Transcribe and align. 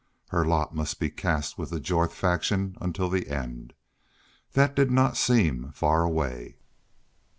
Her 0.29 0.43
lot 0.43 0.73
must 0.73 0.99
be 0.99 1.11
cast 1.11 1.59
with 1.59 1.69
the 1.69 1.79
Jorth 1.79 2.11
faction 2.11 2.75
until 2.81 3.07
the 3.07 3.29
end. 3.29 3.73
That 4.53 4.75
did 4.75 4.89
not 4.89 5.15
seem 5.15 5.69
far 5.75 6.01
away. 6.01 6.57